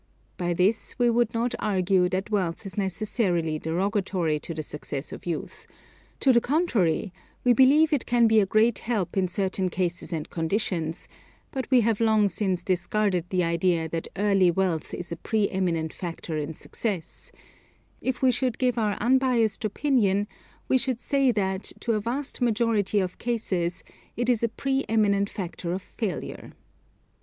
[0.35, 5.27] By this we would not argue that wealth is necessarily derogatory to the success of
[5.27, 5.67] youth;
[6.21, 10.27] to the contrary, we believe it can be a great help in certain cases and
[10.27, 11.07] conditions;
[11.51, 15.93] but we have long since discarded the idea that early wealth is a pre eminent
[15.93, 17.31] factor in success;
[18.01, 20.27] if we should give our unbiased opinion,
[20.67, 23.83] we should say that, to a vast majority of cases,
[24.17, 26.53] it is a pre eminent factor of failure.